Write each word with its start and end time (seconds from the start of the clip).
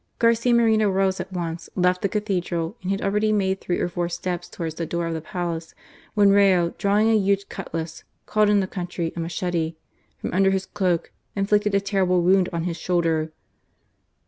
Garcia 0.17 0.51
Moreno 0.51 0.89
rose 0.89 1.19
at 1.19 1.31
once, 1.31 1.69
left 1.75 2.01
the 2.01 2.09
Cathedral, 2.09 2.75
and 2.81 2.89
had 2.89 3.03
already 3.03 3.31
made 3.31 3.61
three 3.61 3.77
or 3.77 3.87
four 3.87 4.09
steps 4.09 4.49
towards 4.49 4.73
the 4.73 4.85
door 4.87 5.05
of 5.05 5.13
the 5.13 5.21
palace, 5.21 5.75
when 6.15 6.31
Rayo, 6.31 6.73
drawing 6.79 7.11
a 7.11 7.13
huge 7.13 7.49
cutlass 7.49 8.03
(called 8.25 8.49
in 8.49 8.61
the 8.61 8.65
country 8.65 9.13
a 9.15 9.19
machete) 9.19 9.75
from 10.17 10.33
under 10.33 10.49
his 10.49 10.65
cloak, 10.65 11.11
inflicted 11.35 11.75
a 11.75 11.79
terrible 11.79 12.23
wound 12.23 12.49
on 12.51 12.63
his 12.63 12.77
shoulder. 12.77 13.31